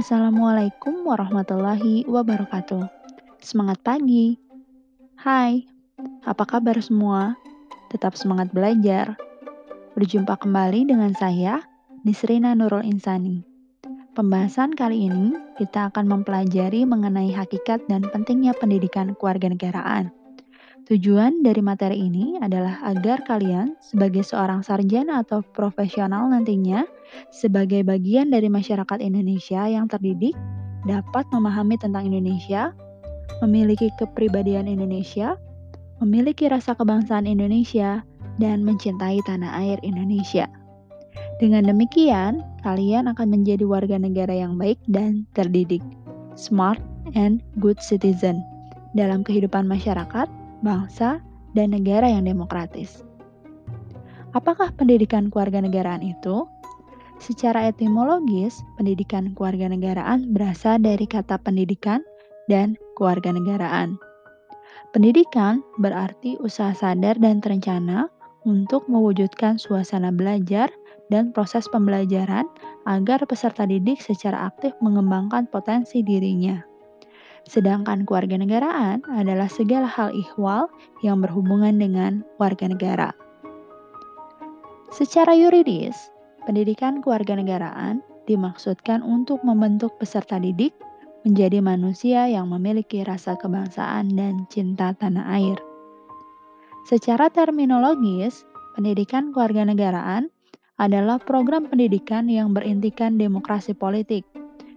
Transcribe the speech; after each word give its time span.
Assalamualaikum 0.00 1.04
warahmatullahi 1.04 2.08
wabarakatuh. 2.08 2.88
Semangat 3.44 3.84
pagi. 3.84 4.40
Hai, 5.20 5.68
apa 6.24 6.48
kabar 6.48 6.80
semua? 6.80 7.36
Tetap 7.92 8.16
semangat 8.16 8.48
belajar. 8.48 9.20
Berjumpa 9.92 10.40
kembali 10.40 10.88
dengan 10.88 11.12
saya, 11.12 11.60
Nisrina 12.00 12.56
Nurul 12.56 12.88
Insani. 12.88 13.44
Pembahasan 14.16 14.72
kali 14.72 15.04
ini 15.04 15.36
kita 15.60 15.92
akan 15.92 16.08
mempelajari 16.08 16.88
mengenai 16.88 17.36
hakikat 17.36 17.84
dan 17.84 18.00
pentingnya 18.08 18.56
pendidikan 18.56 19.12
kewarganegaraan. 19.20 20.16
Tujuan 20.90 21.46
dari 21.46 21.62
materi 21.62 22.02
ini 22.02 22.34
adalah 22.42 22.82
agar 22.82 23.22
kalian 23.22 23.78
sebagai 23.78 24.26
seorang 24.26 24.66
sarjana 24.66 25.22
atau 25.22 25.38
profesional 25.38 26.26
nantinya 26.26 26.82
sebagai 27.30 27.86
bagian 27.86 28.26
dari 28.34 28.50
masyarakat 28.50 28.98
Indonesia 28.98 29.70
yang 29.70 29.86
terdidik 29.86 30.34
dapat 30.90 31.30
memahami 31.30 31.78
tentang 31.78 32.10
Indonesia, 32.10 32.74
memiliki 33.38 33.94
kepribadian 34.02 34.66
Indonesia, 34.66 35.38
memiliki 36.02 36.50
rasa 36.50 36.74
kebangsaan 36.74 37.30
Indonesia, 37.30 38.02
dan 38.42 38.66
mencintai 38.66 39.22
tanah 39.30 39.62
air 39.62 39.78
Indonesia. 39.86 40.50
Dengan 41.38 41.70
demikian, 41.70 42.42
kalian 42.66 43.06
akan 43.06 43.30
menjadi 43.30 43.62
warga 43.62 43.94
negara 43.94 44.34
yang 44.34 44.58
baik 44.58 44.82
dan 44.90 45.22
terdidik, 45.38 45.86
smart 46.34 46.82
and 47.14 47.46
good 47.62 47.78
citizen 47.78 48.42
dalam 48.98 49.22
kehidupan 49.22 49.70
masyarakat 49.70 50.26
bangsa, 50.60 51.20
dan 51.52 51.74
negara 51.74 52.06
yang 52.06 52.28
demokratis. 52.28 53.02
Apakah 54.30 54.70
pendidikan 54.78 55.26
kewarganegaraan 55.28 56.06
itu? 56.06 56.46
Secara 57.20 57.68
etimologis, 57.68 58.62
pendidikan 58.80 59.36
kewarganegaraan 59.36 60.32
berasal 60.32 60.80
dari 60.80 61.04
kata 61.04 61.36
pendidikan 61.42 62.00
dan 62.48 62.78
kewarganegaraan. 62.96 63.98
Pendidikan 64.94 65.60
berarti 65.76 66.40
usaha 66.40 66.72
sadar 66.72 67.18
dan 67.20 67.42
terencana 67.44 68.08
untuk 68.48 68.88
mewujudkan 68.88 69.60
suasana 69.60 70.08
belajar 70.14 70.72
dan 71.12 71.34
proses 71.34 71.68
pembelajaran 71.68 72.48
agar 72.88 73.20
peserta 73.28 73.66
didik 73.68 74.00
secara 74.00 74.48
aktif 74.48 74.72
mengembangkan 74.80 75.50
potensi 75.50 76.00
dirinya. 76.00 76.69
Sedangkan 77.48 78.04
keluarga 78.04 78.36
negaraan 78.36 79.00
adalah 79.08 79.48
segala 79.48 79.88
hal 79.88 80.12
ihwal 80.12 80.68
yang 81.00 81.24
berhubungan 81.24 81.76
dengan 81.80 82.20
warga 82.36 82.68
negara. 82.68 83.10
Secara 84.90 85.38
yuridis, 85.38 85.96
pendidikan 86.44 86.98
keluarga 87.00 87.38
negaraan 87.38 88.02
dimaksudkan 88.26 89.00
untuk 89.06 89.40
membentuk 89.46 89.94
peserta 89.96 90.36
didik 90.42 90.74
menjadi 91.22 91.60
manusia 91.60 92.26
yang 92.26 92.48
memiliki 92.48 93.04
rasa 93.04 93.36
kebangsaan 93.36 94.16
dan 94.16 94.48
cinta 94.48 94.96
tanah 94.96 95.30
air. 95.36 95.58
Secara 96.88 97.28
terminologis, 97.28 98.48
pendidikan 98.74 99.30
keluarga 99.30 99.68
negaraan 99.68 100.32
adalah 100.80 101.20
program 101.20 101.68
pendidikan 101.68 102.24
yang 102.24 102.56
berintikan 102.56 103.20
demokrasi 103.20 103.76
politik 103.76 104.24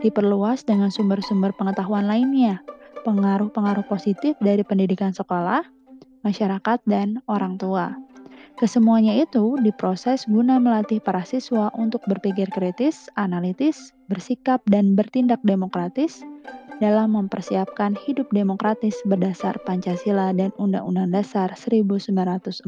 diperluas 0.00 0.66
dengan 0.66 0.90
sumber-sumber 0.90 1.52
pengetahuan 1.54 2.08
lainnya, 2.08 2.64
pengaruh-pengaruh 3.04 3.86
positif 3.86 4.34
dari 4.40 4.64
pendidikan 4.64 5.12
sekolah, 5.12 5.62
masyarakat, 6.24 6.78
dan 6.88 7.20
orang 7.28 7.60
tua. 7.60 7.94
Kesemuanya 8.54 9.18
itu 9.18 9.58
diproses 9.58 10.30
guna 10.30 10.62
melatih 10.62 11.02
para 11.02 11.26
siswa 11.26 11.74
untuk 11.74 12.06
berpikir 12.06 12.46
kritis, 12.54 13.10
analitis, 13.18 13.90
bersikap, 14.06 14.62
dan 14.70 14.94
bertindak 14.94 15.42
demokratis 15.42 16.22
dalam 16.78 17.18
mempersiapkan 17.18 17.98
hidup 17.98 18.30
demokratis 18.30 18.94
berdasar 19.06 19.58
Pancasila 19.66 20.30
dan 20.34 20.54
Undang-Undang 20.54 21.10
Dasar 21.10 21.50
1945. 21.58 22.62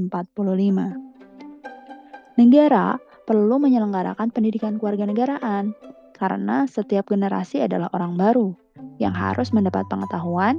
Negara 2.36 2.98
perlu 3.26 3.56
menyelenggarakan 3.58 4.34
pendidikan 4.34 4.82
kewarganegaraan 4.82 5.74
karena 6.16 6.64
setiap 6.64 7.12
generasi 7.12 7.60
adalah 7.60 7.92
orang 7.92 8.16
baru 8.16 8.56
yang 8.96 9.12
harus 9.12 9.52
mendapat 9.52 9.84
pengetahuan, 9.92 10.58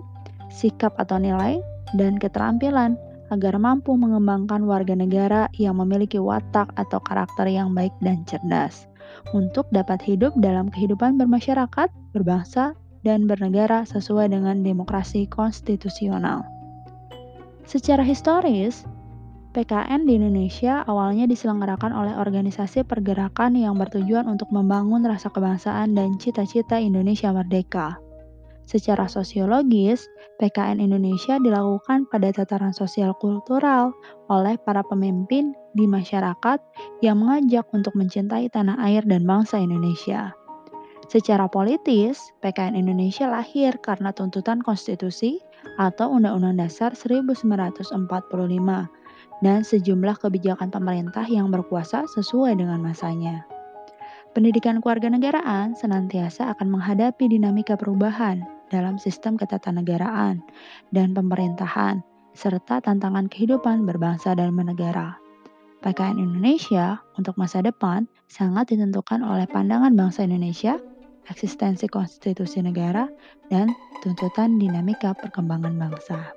sikap 0.53 0.93
atau 1.01 1.17
nilai, 1.17 1.57
dan 1.97 2.21
keterampilan 2.21 2.93
agar 3.33 3.59
mampu 3.59 3.97
mengembangkan 3.97 4.63
warga 4.63 4.95
negara 4.95 5.51
yang 5.57 5.81
memiliki 5.81 6.21
watak 6.21 6.71
atau 6.79 7.01
karakter 7.03 7.49
yang 7.49 7.75
baik 7.75 7.91
dan 7.99 8.23
cerdas 8.23 8.87
untuk 9.35 9.67
dapat 9.75 9.99
hidup 9.99 10.31
dalam 10.39 10.71
kehidupan 10.71 11.19
bermasyarakat, 11.19 11.89
berbangsa, 12.15 12.77
dan 13.03 13.27
bernegara 13.27 13.83
sesuai 13.87 14.31
dengan 14.31 14.63
demokrasi 14.63 15.27
konstitusional. 15.27 16.43
Secara 17.67 18.03
historis, 18.03 18.87
PKN 19.55 20.03
di 20.03 20.19
Indonesia 20.19 20.83
awalnya 20.85 21.23
diselenggarakan 21.27 21.95
oleh 21.95 22.13
organisasi 22.19 22.83
pergerakan 22.83 23.55
yang 23.55 23.79
bertujuan 23.79 24.27
untuk 24.27 24.51
membangun 24.51 25.03
rasa 25.07 25.31
kebangsaan 25.31 25.95
dan 25.95 26.19
cita-cita 26.19 26.75
Indonesia 26.77 27.31
merdeka. 27.31 27.95
Secara 28.67 29.07
sosiologis, 29.07 30.11
PKN 30.43 30.83
Indonesia 30.83 31.39
dilakukan 31.39 32.03
pada 32.11 32.35
tataran 32.35 32.75
sosial 32.75 33.15
kultural 33.15 33.95
oleh 34.27 34.59
para 34.59 34.83
pemimpin 34.83 35.55
di 35.71 35.87
masyarakat 35.87 36.59
yang 36.99 37.23
mengajak 37.23 37.63
untuk 37.71 37.95
mencintai 37.95 38.51
tanah 38.51 38.75
air 38.83 39.07
dan 39.07 39.23
bangsa 39.23 39.55
Indonesia. 39.63 40.35
Secara 41.07 41.47
politis, 41.47 42.19
PKN 42.43 42.75
Indonesia 42.75 43.31
lahir 43.31 43.79
karena 43.79 44.11
tuntutan 44.11 44.59
konstitusi 44.59 45.39
atau 45.79 46.11
Undang-Undang 46.11 46.67
Dasar 46.67 46.91
1945 46.91 47.95
dan 49.41 49.61
sejumlah 49.61 50.17
kebijakan 50.17 50.73
pemerintah 50.73 51.25
yang 51.29 51.53
berkuasa 51.53 52.09
sesuai 52.09 52.57
dengan 52.57 52.81
masanya. 52.81 53.45
Pendidikan 54.37 54.83
kewarganegaraan 54.85 55.73
senantiasa 55.73 56.53
akan 56.53 56.77
menghadapi 56.77 57.25
dinamika 57.25 57.73
perubahan 57.73 58.45
dalam 58.69 59.01
sistem 59.01 59.39
ketatanegaraan 59.39 60.43
dan 60.93 61.15
pemerintahan, 61.15 62.03
serta 62.37 62.83
tantangan 62.83 63.25
kehidupan 63.31 63.87
berbangsa 63.87 64.37
dan 64.37 64.53
bernegara. 64.53 65.17
PKN 65.81 66.21
Indonesia 66.21 67.01
untuk 67.17 67.37
masa 67.37 67.61
depan 67.61 68.09
sangat 68.29 68.73
ditentukan 68.73 69.21
oleh 69.21 69.49
pandangan 69.49 69.93
bangsa 69.93 70.25
Indonesia, 70.25 70.77
eksistensi 71.29 71.85
konstitusi 71.89 72.61
negara, 72.61 73.09
dan 73.49 73.73
tuntutan 74.01 74.57
dinamika 74.57 75.13
perkembangan 75.17 75.77
bangsa. 75.77 76.33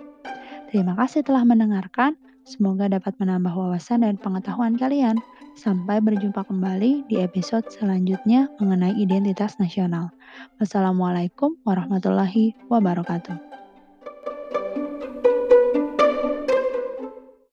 Terima 0.71 0.95
kasih 0.95 1.27
telah 1.27 1.43
mendengarkan. 1.43 2.15
Semoga 2.47 2.89
dapat 2.89 3.17
menambah 3.21 3.53
wawasan 3.53 4.07
dan 4.07 4.17
pengetahuan 4.17 4.79
kalian. 4.79 5.19
Sampai 5.59 6.01
berjumpa 6.01 6.47
kembali 6.47 7.11
di 7.11 7.21
episode 7.21 7.67
selanjutnya 7.69 8.49
mengenai 8.63 8.97
identitas 8.97 9.59
nasional. 9.61 10.15
Wassalamualaikum 10.63 11.59
warahmatullahi 11.67 12.55
wabarakatuh. 12.71 13.50